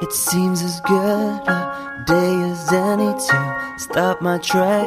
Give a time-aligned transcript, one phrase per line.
[0.00, 4.86] It seems as good a day as any to stop my trek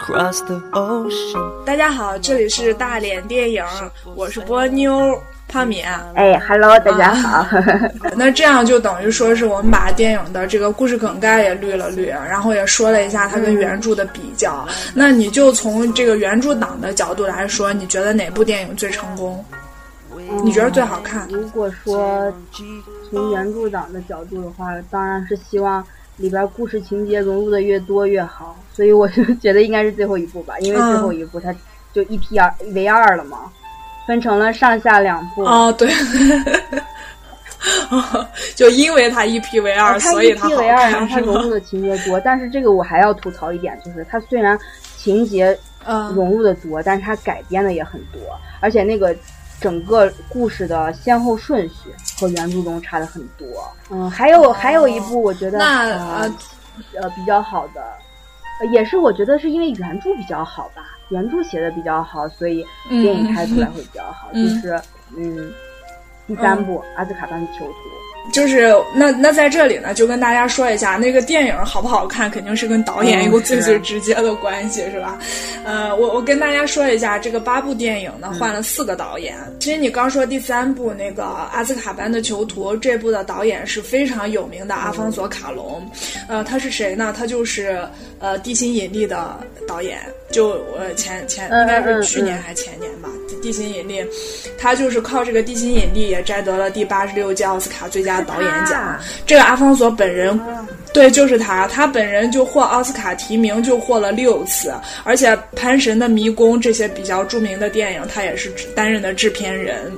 [0.00, 1.64] across the ocean.
[1.64, 3.64] 大家好，这里是大连电影，
[4.14, 5.80] 我是波妞胖米。
[6.14, 7.46] 哎，Hello，大家好。
[8.16, 14.66] 那这样就等于说是我们把电影的这个故事梗概也捋了捋，然后也说了一下它跟原著的比较。
[14.94, 19.44] 那你就从这个原著党的角度来说，你觉得哪部电影最成功？
[20.42, 21.26] 你觉得最好看？
[21.30, 22.32] 如果说
[23.08, 25.84] 从原著党的角度的话，当然是希望
[26.16, 28.58] 里边故事情节融入的越多越好。
[28.72, 31.54] 所以我就觉得应该是最后一部吧，因为最后一部它
[31.92, 33.38] 就一 P 二为二了嘛，
[34.06, 35.42] 分成了上下两部。
[35.44, 35.90] 哦，对，
[38.54, 42.20] 就因为它一 P 为二，所以它 P 为二，然后它融入的情节多。
[42.20, 44.58] 但是这个我还要吐槽一点，就是它虽然
[44.96, 45.58] 情节
[46.14, 48.20] 融入的多，但是它改编的也很多，
[48.60, 49.14] 而且那个。
[49.58, 51.88] 整个故事的先后顺序
[52.20, 53.46] 和原著中差的很多。
[53.88, 56.30] 嗯，还有还有一部我觉得呃
[57.00, 57.82] 呃比较好的，
[58.70, 64.32] 也是我觉得是因为原著比较好吧，原著写的比较好，所以电影拍出来会比较好。
[64.32, 64.80] 就是
[65.16, 65.52] 嗯，
[66.26, 67.72] 第三部《阿兹卡班的囚徒》。
[68.32, 75.18] 就是那那在这里呢，就跟大家说一下，那个电影好不好看，肯定是跟导演有最最直接的关系，是吧？
[75.64, 79.34] 呃，我我跟大家说一下，这个八部电影呢换了四个导演。
[79.58, 85.84] 其实你刚说第三部那个《阿兹卡班的囚徒》，这部的导演是非常有名的阿方索卡隆。
[86.28, 87.14] 呃，他是谁呢？
[87.16, 87.80] 他就是
[88.18, 89.98] 呃《地心引力》的导演，
[90.30, 93.08] 就呃前前应该是去年还前年吧，
[93.40, 94.00] 《地心引力》，
[94.58, 98.16] 他就是靠这个《地心引力》也摘得了第八十六届奥斯卡最佳。
[98.26, 100.40] 导演奖，这个阿方索本人，
[100.92, 109.92] 对，就是他，他本人就获奥斯卡提名，就获了六次，而且《潘神的迷宫》这些比较著名的电影，他也是担任的制片人。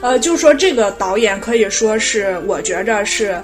[0.00, 3.40] 呃，就说这个导演可以说是，我觉着是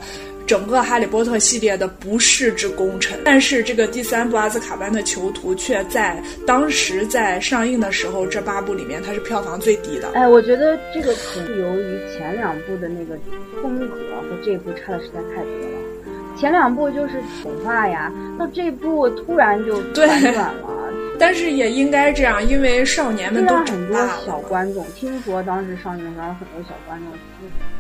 [0.47, 3.19] 整个《哈利波特》系列的不世之功臣。
[3.25, 10.09] 但是这个第三部《阿兹卡班的囚徒》却在当时在上映的时候，这八部里面它是票房最低的。
[10.15, 13.19] 哎，我觉得这个可能是由于前两部的那个
[13.63, 13.95] 风格。
[14.25, 20.71] 和这部差的实在太多了，前两部就是童话呀，那这部突然就反转了。
[21.19, 27.13] 但是也应该这样，因为少年们都很多小观众，听说当时上映的时候很多小观众，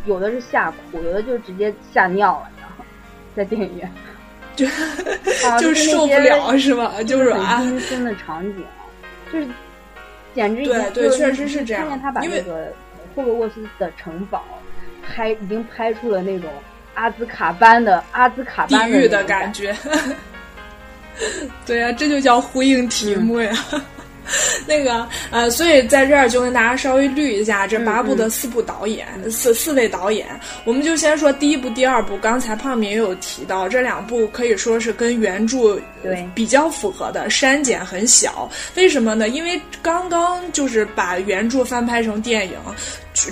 [0.04, 2.50] 有的是吓哭，有的就直接吓尿了？
[3.37, 3.91] 在电影院
[4.56, 4.67] 就
[5.61, 7.03] 就受不了是吧？
[7.06, 8.65] 就是很阴森的场景，
[9.33, 9.47] 就是
[10.34, 11.83] 简直对对，确实是这样。
[11.83, 12.72] 看见他把那个
[13.15, 14.45] 霍格沃斯的城堡。
[15.06, 16.49] 拍已经拍出了那种
[16.95, 19.77] 阿兹卡班的阿兹卡班的感觉，
[21.66, 23.53] 对呀，这就叫呼应题目呀。
[24.69, 30.26] 那个呃，所以在这儿就跟大家稍微捋一下这八部的四部导演，四四位导演，
[30.64, 32.16] 我们就先说第一部、第二部。
[32.19, 38.48] 刚才胖明也有提到，这两部可以说是跟原著对比较符合的，删减很小。
[38.76, 39.28] 为什么呢？
[39.28, 42.54] 因为刚刚就是把原著翻拍成电影。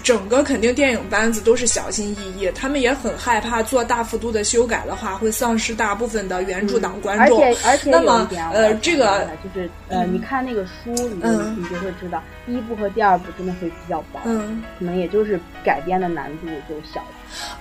[0.05, 7.43] 整个肯定电影班子都是小心翼翼，他们也很害怕做大幅度的修改的话，会丧失大部分的原著党观众。
[7.43, 11.21] 而且而且那么呃，这个就是呃，你看那个书你
[11.65, 17.05] 就会知道，第一部和第二部真的会比较薄，嗯，可能也就是改编的难度就小。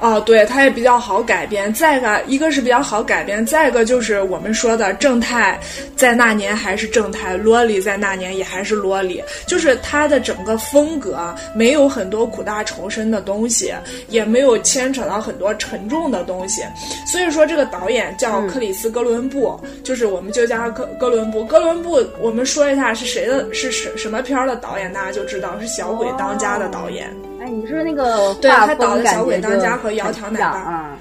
[0.01, 1.71] 哦，对，它也比较好改编。
[1.71, 5.59] 再一个，一个是比较好改编，再一个就是我们说的正太，
[5.95, 13.71] 在那年还是正太，罗里在那年也还是罗里，就是它的整个风格没有很多苦大仇深的东西，
[14.09, 16.63] 也没有牵扯到很多沉重的东西。
[17.05, 21.45] 所以说，这个导演叫克里斯·哥伦布，就是我们就叫他哥哥伦布。
[21.45, 27.07] 哥伦布，我们说一下是谁的，是什什么片儿的导演，大家就知道是《小鬼当家》的导演。
[27.07, 30.97] 哎，你说那个对他导的《小鬼当家》和《窈窕奶爸》。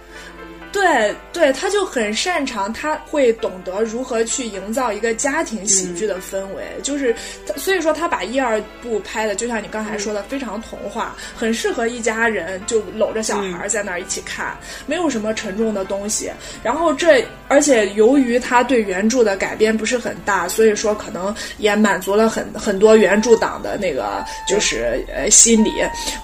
[0.72, 7.12] 对对，他就很擅长，他会懂得如何去营造一个家庭喜剧的氛围，就是
[7.56, 14.56] 所以说他把一二部拍的，就像你刚才说的，非常童话，很适合一家人就搂着小孩在那儿一起看，
[14.86, 16.30] 没有什么沉重的东西。
[16.62, 25.72] 然后这而且由于他对原著的改编不是很大，所以说可能也满足了很很多原著党的那个就是呃心理，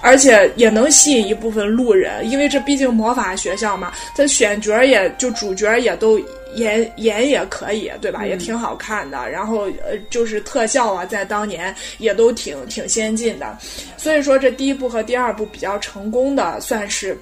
[0.01, 4.25] 而且也能吸引一部分路人，因为这毕竟魔法学校嘛，他。
[4.37, 6.19] 选角也就主角也都
[6.53, 8.23] 演演也可以，对吧？
[8.23, 9.27] 也挺好看的。
[9.29, 13.57] 然后呃，就是特效啊，在当年也都挺挺先进的。
[13.97, 17.17] 所以说，这第一部和第二部比较成功的，算是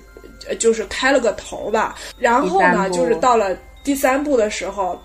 [0.49, 1.95] 呃，就是开了个头吧。
[2.19, 5.01] 然后呢，就是到了第三部的时候。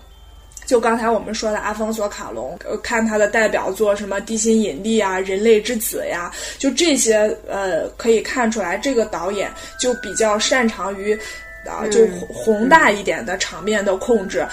[0.67, 7.15] 就刚才我们说的阿方索卡隆，呃，看他的代表作什么《地心引力》啊，《人类之子》呀，就这些，
[7.49, 11.17] 呃，可以看出来这个导演就比较擅长于。
[11.65, 14.45] 啊，就宏大一点的场面的控制，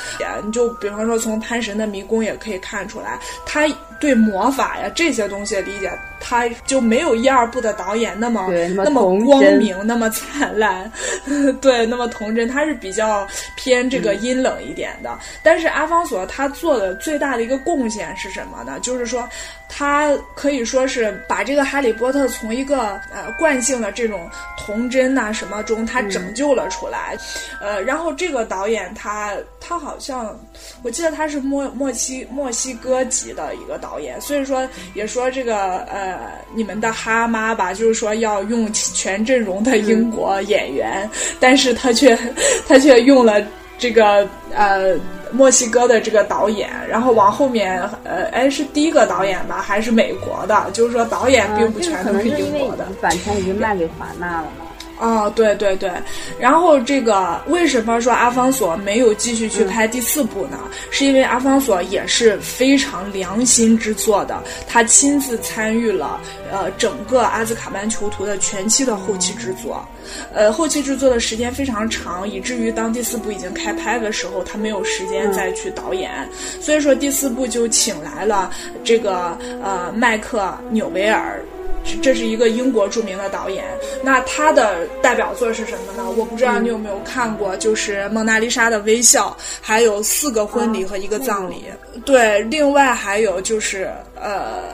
[0.44, 3.66] 你就比方说从《潘神的迷宫》也可以看出来，他
[4.00, 5.90] 对魔法呀这些东西的理解，
[6.20, 10.90] 他就没有一二部的导演那么那么光明，那么灿烂，
[11.60, 15.18] 对，那么童真，他是比较偏这个阴冷一点的。
[15.42, 18.78] 但是阿方索他做的最大的一个贡献是什么呢？
[18.80, 19.28] 就是说。
[19.70, 27.14] 他可以说是把这个哈利波特从一个呃惯性的这种童真呐什么中，他拯救了出来，
[27.60, 30.34] 呃，然后这个导演他他好像
[30.82, 36.18] 我记得他是墨墨西墨西哥籍的一个导演，所以说也说这个呃
[36.52, 41.08] 你们的哈妈吧，就是说要用全阵容的英国演员，
[41.38, 42.18] 但是他却
[42.66, 43.40] 他却用了。
[43.80, 44.96] 这个呃，
[45.30, 50.68] 墨西哥的这个导演，然后往后面呃，哎，是第一个导演吧，还是美国的？
[50.72, 52.88] 就是说导演并不全都是英国的。
[53.00, 54.66] 版权已经卖给华纳了吗？
[55.00, 55.90] 哦，对对对，
[56.38, 60.58] 然后这个为什么说阿方索没有继续去拍第四部呢？
[60.90, 69.86] 是因为阿方索也是非常良心之作的，他亲自参与了呃整个阿兹卡班囚徒的全期的后期制作，
[70.34, 76.10] 呃后期制作的时间非常长，以至于当第四部已经开拍的时候，他没有时间再去导演，
[76.60, 78.50] 所以说第四部就请来了
[78.82, 81.40] 这个呃麦克纽维尔。
[82.02, 83.64] 这是一个英国著名的导演，
[84.02, 86.08] 那他的代表作是什么呢？
[86.16, 91.64] 我不知道你有没有看过，就是《蒙娜丽莎的微笑》，还有《四个婚礼和一个葬礼》。
[92.02, 94.64] 对，另外还有就是呃，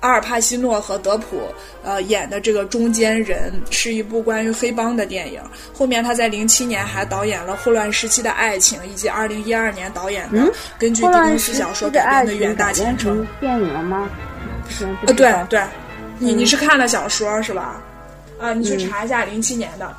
[0.00, 1.42] 阿尔帕西诺和德普
[1.82, 5.40] 呃演的这个《中间人》，是一部关于黑帮的电影。
[5.72, 14.08] 后面他在零七年还导演了《混乱时期的爱情》，以及二零一二年导演的根据狄更斯小说改编的《远大前程》电影了吗？
[15.06, 15.60] 呃，对对。
[16.18, 17.82] 你你是看了小说是吧？
[18.38, 19.94] 啊，你去查一下零七年的。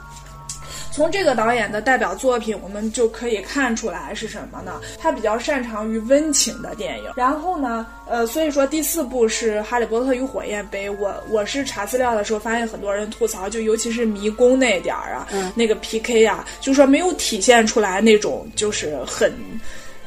[0.91, 4.81] 从这个导演的代表作品，我们就可以看出来是什么呢？
[4.99, 7.05] 他比较擅长于温情的电影。
[7.15, 10.89] 然后呢，呃，所以说第四部是《哈利波特与火焰杯》。
[10.99, 19.31] 我我是查资料的时候发现很多人吐槽，就尤其是迷宫那点儿啊，那个 PK 啊，就说没有体现出来那种就是很。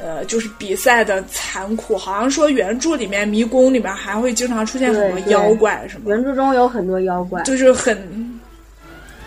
[0.03, 6.11] 呃，就是比赛的残酷，好像说原著里面迷宫里面还会经常出现很多妖怪，什么？
[6.11, 8.41] 原著中有很多妖怪，就是很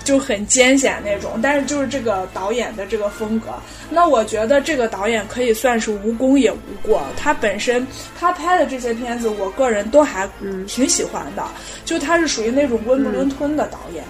[0.04, 1.40] 就很艰险那种。
[1.42, 3.48] 但是就是这个导演的这个风格，
[3.90, 7.02] 那我觉得这个导演可以算是无功也无过。
[7.16, 7.88] 他本身
[8.20, 10.30] 他拍的这些片子，我个人都还
[10.68, 11.44] 挺喜欢的，
[11.86, 14.04] 就他是属于那种温不伦吞的导演。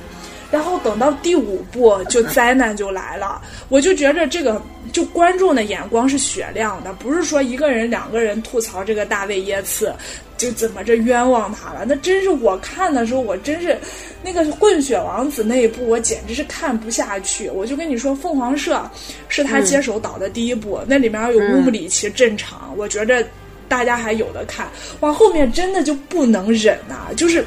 [0.55, 3.41] 然后等到第五部，就灾难就来了。
[3.67, 4.61] 我就觉着这个，
[4.93, 9.93] 就观众的眼光是雪亮的，不是说一个人、两个人吐槽这个大卫耶茨，
[10.37, 11.83] 就怎么着冤枉他了。
[11.85, 13.77] 那真是我看的时候，我真是
[14.23, 17.49] 那个混血王子那一部，我简直是看不下去。
[17.49, 18.89] 我就跟你说，凤凰社
[19.27, 23.21] 是他接手导的第一部，那里面有乌姆里奇镇场，我觉着
[23.67, 24.69] 大家还有的看。
[25.01, 27.43] 往后面真的就不能忍呐，就是。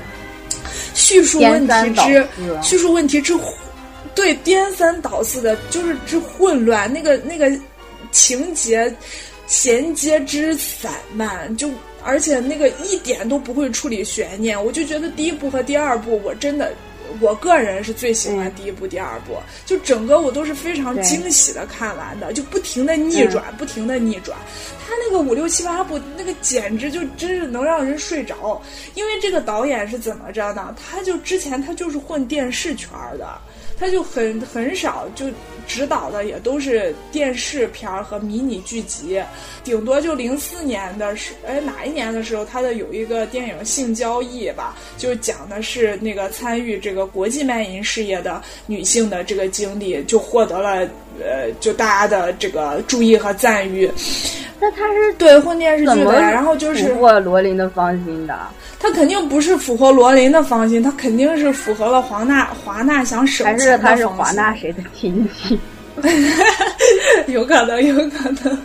[0.98, 2.26] 叙述问题之
[2.60, 3.32] 叙述问题之，
[4.14, 7.50] 对颠三倒四的，就是之混乱，那个那个
[8.10, 8.92] 情节
[9.46, 11.70] 衔接之散漫，就
[12.02, 16.72] 而且那个一点都不会处理悬念，我就觉得第一部和第二部，我真的。
[17.20, 24.36] 我个人是最喜欢第一部、第二部，就整个我都是非常惊喜的看完的，就不停的逆转，不停的逆转。
[24.86, 28.60] 他那个五六七八部，那个简直就真是能让人睡着。
[28.94, 30.74] 因为这个导演是怎么着呢？
[30.76, 33.38] 他就之前他就是混电视圈的，
[33.78, 35.26] 他就很很少就。
[35.68, 39.22] 指导的也都是电视片儿和迷你剧集，
[39.62, 50.88] 顶多就零四年的时，哎哪一年的时候，他的有一个电影《性交易》吧，就讲的是那个参与这个国际卖淫事业的女性的这个经历，就获得了
[51.22, 53.92] 呃就大家的这个注意和赞誉。
[54.58, 58.34] 那他是对混电视剧的，然后就是符合罗琳的芳心的。
[58.78, 65.58] 他肯定不是符合罗琳的芳心，他肯定是符合了华纳华纳想省钱的还是他是华纳谁的亲戚？
[67.26, 68.56] 有可能，有可能，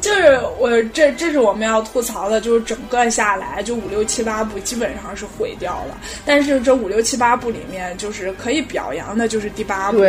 [0.00, 5.98] 就是我这这是我们要吐槽的，就是整个下来就五六七八部基本上是毁掉了。
[6.24, 10.00] 但是这五六七八部里面，就是可以表扬的，就是第八部，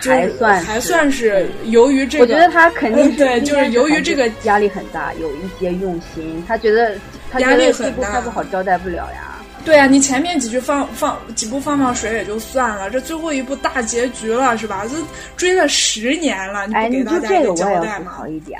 [0.00, 9.36] 还算还算是由于这个，我觉得他肯定对，就是由于这个压力很大，有一些用心，他觉得他压力很大，不好交代不了呀。
[9.62, 14.84] 对啊，你前面几句放放几部放放水也就算了，这最后一部大结局了是吧？
[14.88, 14.96] 这
[15.36, 18.10] 追了十年了，你不给大家一个交代吗？
[18.10, 18.58] 好一点，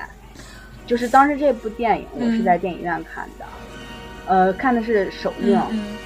[0.87, 3.47] 就是当时这部电影我是在电影院看的，
[4.27, 5.59] 呃，看的是首映，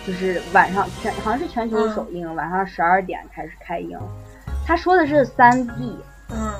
[0.06, 3.98] 就是晚上全好像是全球首映，晚上十二点开始开映。
[4.64, 5.98] 他说的是三 D，
[6.30, 6.54] 嗯。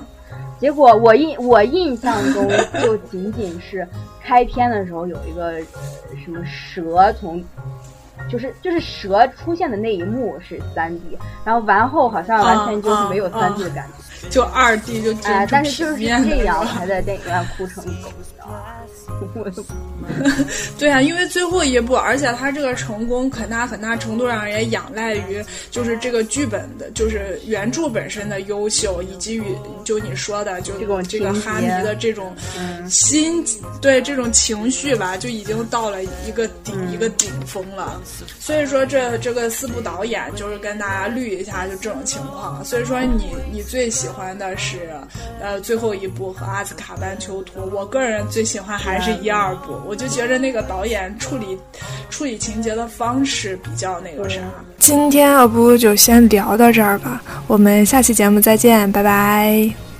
[0.61, 2.49] 结果我印我印象中
[2.81, 3.87] 就仅仅是
[4.23, 5.61] 开篇的时候有一个
[6.25, 7.43] 什么蛇从，
[8.31, 13.87] 就是就是蛇出现的那一幕是三 D，然后完后好像完全就是没有三 D 的感
[14.21, 18.09] 觉，就二 D 就哎，但是就是这样，还在电影院哭成狗
[19.07, 19.67] 样。
[20.79, 29.45] 对啊，因为最后一部，而且他这个成功很大很大程度上也仰赖于就是这个剧本的，就是原著本身的优秀，以及与
[29.85, 30.75] 就你说的，就
[31.09, 32.35] 这个哈迷的这种
[32.89, 33.45] 心，
[33.81, 38.01] 对这种情绪吧，就已经到了一个顶一个顶峰了。
[38.39, 42.65] 所以说，这这个四部导演就是跟大家捋一下，就这种情况。
[42.65, 44.91] 所以说，你你最喜欢的是
[45.41, 49.15] 呃最后一部和阿兹卡班囚徒，我个人最喜欢还是。
[49.23, 51.59] 一二部，我就觉着那个导演处理
[52.11, 54.41] 处理情节的方式比较那个啥。
[54.79, 59.94] 今天要不就先聊到这儿吧，我们下期节目再见，拜拜。